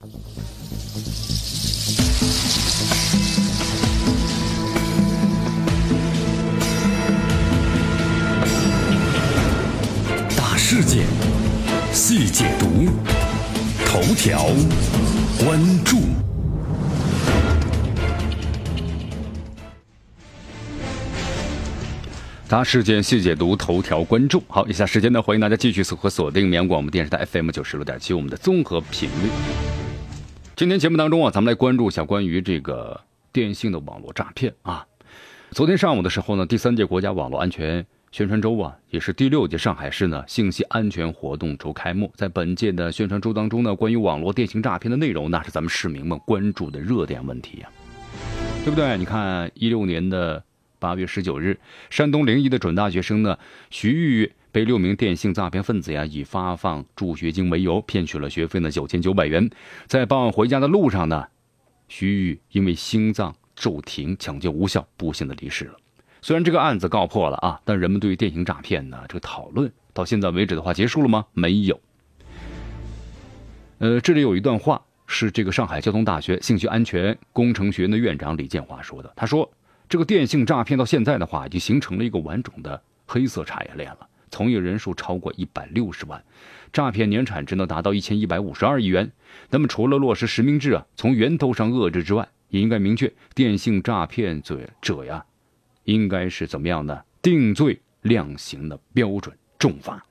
[0.00, 0.06] 大
[10.56, 11.04] 事件，
[11.92, 12.86] 细解读，
[13.84, 14.46] 头条
[15.44, 15.96] 关注。
[22.46, 24.44] 大事件细解读，头条关注。
[24.46, 29.28] 好，以下时间呢，欢迎大家继续和锁定绵阳广播电视台 FM 九十六点七，我们的综合频率。
[30.58, 33.00] 今天节目当中啊，咱们来关注一下关于这个
[33.32, 34.84] 电信的网络诈骗啊。
[35.52, 42.10] 昨天上午的时候呢，第三届国家网络安全宣传周啊，也是第六届上海市呢信息安全活动周开幕。
[42.16, 47.68] 在本届的宣传周当中呢，关于网络电信诈骗的内容，那是咱们市民们关注的热点问题呀，
[48.64, 48.98] 对不对？
[48.98, 50.42] 你看一六年的。
[50.80, 51.58] 八月十九日，
[51.90, 53.36] 山东临沂的准大学生呢
[53.68, 59.48] 徐玉被六名电信诈骗分子呀以发放助学金为由骗取了学费呢九千九百元，
[59.86, 61.28] 在傍晚回家的路上呢，
[61.86, 65.76] 徐玉因为心脏骤停，抢救无效，不幸的离世了。
[66.20, 71.24] 虽然这个案子告破了啊，但人们对于电信诈骗呢这个讨论到现在为止的话结束了吗？
[71.34, 71.80] 没有。
[73.78, 79.48] 呃，这里有一段话是这个上海交通大学信息安全工程学院的院长李建华说的，他说。
[79.88, 86.22] 这个电信诈骗到现在的话，已经形成了一个完整的黑色产业链了，从业人数超过一百六十万，
[86.72, 89.10] 诈骗年产值呢达到一千一百五十二亿元。
[89.50, 95.24] 那么，除了落实实名制啊，从源头上遏制之外，也应该明确电信诈骗罪者呀，
[95.84, 100.04] 应该是怎么样的定罪量刑的标准，重罚。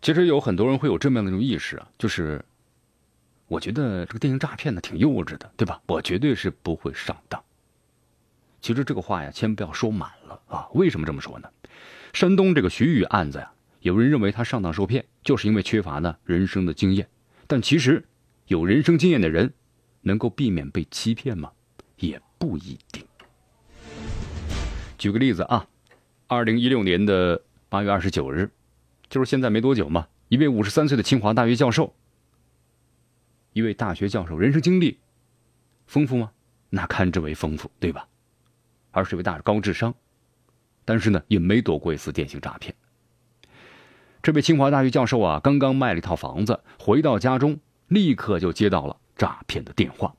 [0.00, 2.44] 其实有很多人会有这么样的一种意识啊，就是
[3.46, 5.80] 我觉得这个电信诈骗呢挺幼稚的，对吧？
[5.86, 7.42] 我绝对是不会上当。
[8.60, 10.66] 其实这个话呀，千万不要说满了啊！
[10.72, 11.48] 为什么这么说呢？
[12.12, 17.06] 山东这个徐宇案子呀，有人认为他上当受骗，就是因为缺乏呢人生的经验。
[17.46, 18.02] 但其实
[18.46, 19.52] 有人生经验的人，
[20.00, 21.52] 能够避免被欺骗吗？
[21.98, 23.04] 也不一定。
[24.96, 25.66] 举个例子啊，
[26.26, 28.50] 二零一六年的八月二十九日。
[29.10, 31.94] 就是现在没多久嘛，一位五十三岁的清华大学教授，
[33.54, 34.98] 一位大学教授，人生经历
[35.86, 36.30] 丰富吗？
[36.70, 38.06] 那堪之为丰富，对吧？
[38.90, 39.94] 而是一位大高智商，
[40.84, 42.74] 但是呢，也没躲过一次电信诈骗。
[44.20, 47.56] 这位清华大学教授啊，刚刚卖了一套房子，回到家中，
[47.86, 50.12] 立刻就接到了诈骗的电话，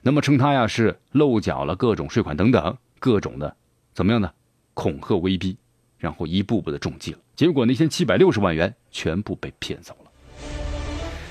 [0.00, 3.54] 那么称他呀是漏缴了各种税款等等，各种的
[3.92, 4.32] 怎么样呢？
[4.72, 5.56] 恐吓威逼。
[5.98, 10.07] 然后一步步的中计了，结果那些七百六十万元全部被骗走了。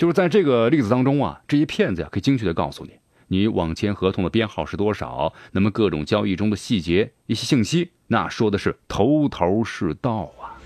[0.00, 2.92] 就是在这个例子当中啊，这些骗子呀可以精确的告诉你，
[3.28, 10.56] 你网签合同的编号是多少，那么各种交易中的细节一些信息，那说的是头头是道啊。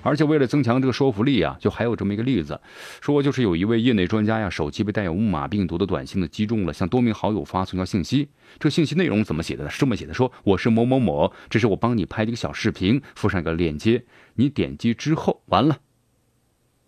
[0.00, 2.58] 而且为了增强这个说服力啊，就还有这么一个例子，
[3.02, 8.30] 说就是有一位业内专家呀，手机被带有木马病毒的短信的击中了，向多名好友发送一条信息。
[8.58, 9.68] 这信息内容怎么写的呢？
[9.68, 14.06] 是这么写的：说我是某某某，这是我帮你拍的一个小视频，附上一个链接，
[14.36, 15.76] 你点击之后，完了，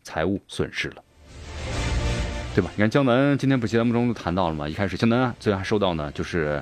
[0.02, 1.04] 财务损失了，
[2.58, 2.72] 对吧？
[2.74, 6.60] 你看江南今天不节目中都谈到了嘛，一开始江南啊最后还收到呢，就是。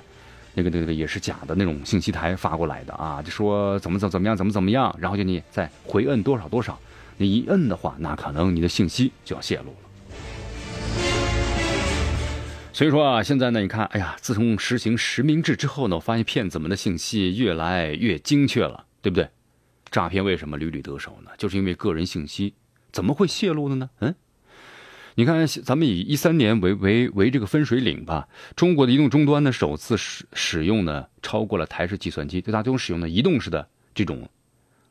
[0.59, 6.79] 那个、那个也是假的那种信息台发过来的啊，就说怎么怎怎么样，怎么怎么样，然后就你再回摁多少多少，
[7.19, 9.77] 你一摁的话，那可能你的信息就要泄露了。
[12.73, 19.29] 所以说啊，现在呢，你看，哎呀，自从实行实名制之后呢，我发现骗子们的信息越来越精确了，对不对？
[19.91, 21.31] 诈骗为什么屡屡得手呢？
[21.37, 22.55] 就是因为个人信息
[22.93, 23.91] 怎么会泄露的呢？
[24.01, 24.15] 嗯。
[25.19, 28.29] 你看，咱们以一三年为为为这个分水岭吧。
[28.55, 34.29] 中国的移动终端呢，首次使使用呢，超过了台式计算机，对大众使用的移动式的这种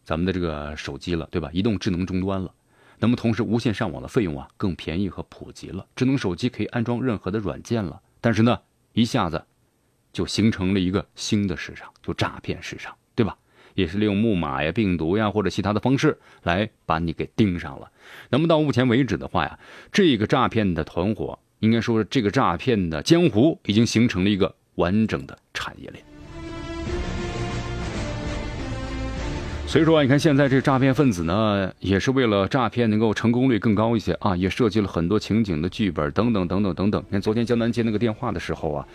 [0.03, 1.51] 咱们的这个手机了，对吧？
[1.53, 2.51] 移动智能终端了。
[2.97, 8.01] 那么同时，无线上网的费用啊更便宜和普及了，智能手机可以安装任何的软件了。
[8.19, 8.59] 但是呢，
[8.93, 9.45] 一下子
[10.11, 13.37] 就形成了一个新的市场，就诈骗市场，对吧？
[13.75, 17.91] 也是利用木马呀、病毒呀或者其他的方式来把你给盯上了。
[18.29, 19.59] 那么到目前为止的话呀，
[19.91, 26.03] 这个诈骗的团伙，应该说是这个诈骗的江湖已经形成了一个完整的产业链。
[29.67, 37.03] 所以说啊，你看现在这诈骗分子呢，也是为了诈骗能够成功率更高一些啊，也设计了很多情景的剧本等等等等等等。
[37.07, 38.87] 你看昨天江南接那个电话的时候啊，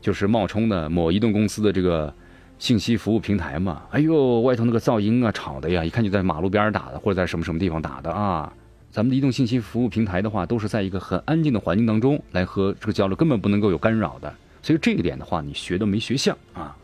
[0.00, 2.14] 就是冒充的某移动公司的这个。
[2.58, 8.52] 信息服务平台嘛，哎呦，外头那个噪音啊，吵的呀，一看就在马路边打的，或者在什么什么地方打的啊。
[8.90, 14.34] 咱们的移动信息服务平台的话，都是在一个很安静的环境当中来和这个交流，根本不能够有干扰的。
[14.60, 16.76] 所以这一点的话，你学都没学像啊。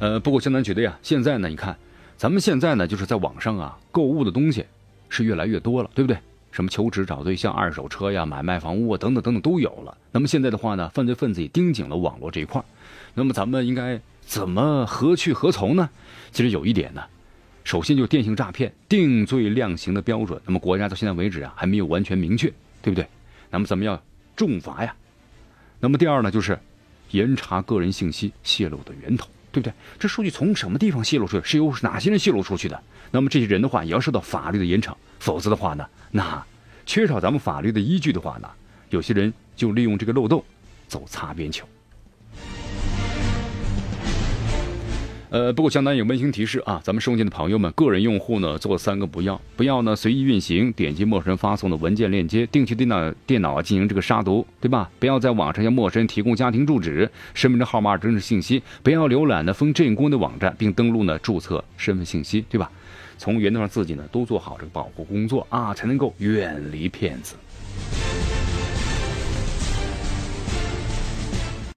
[0.00, 1.74] 呃，不过江南觉得呀，现在呢，你看，
[2.18, 4.64] 咱们现在呢，就是在网上啊购物的东西
[5.08, 6.18] 是越来越多了，对不对？
[6.52, 9.96] 什么求职、找对象、二手车呀、买卖房屋啊，等等等等都有了。
[10.10, 12.60] 那么现在的话呢，犯罪分子也盯紧了网络这一块
[13.14, 15.90] 那么咱们应该怎么何去何从呢？
[16.32, 17.02] 其实有一点呢，
[17.64, 22.48] 首先就是电信诈骗定罪量刑的标准，那么国家到现在为止啊还没有完全明确，
[22.82, 23.06] 对不对？
[23.50, 24.00] 那么咱们要
[24.36, 24.94] 重罚呀。
[25.80, 26.58] 那么第二呢，就是
[27.10, 29.26] 严查个人信息泄露的源头。
[29.52, 29.72] 对不对？
[29.98, 31.44] 这数据从什么地方泄露出去？
[31.44, 32.80] 是由哪些人泄露出去的？
[33.10, 36.40] 那么这些人的话也要受到法律的严惩，否则的话呢，那
[36.86, 38.48] 缺少咱们法律的依据的话呢，
[38.90, 40.44] 有些人就利用这个漏洞
[40.86, 41.66] 走擦边球。
[45.30, 54.90] 呃，不过江南有温馨提示啊，咱们收件的朋友们，个人用户呢做三个不要：不要呢随意运行，点击陌生人发送的文件链接，定期电脑电脑进行这个杀毒，对吧？
[54.98, 62.68] 不要在网上向陌生人提供家庭住址、身份证号码真实信息，不要浏览呢封镇公的网站，并登录呢注册身份信息，对吧？
[63.16, 67.36] 从源头上自己呢都做好这个保护工作啊，才能够远离骗子。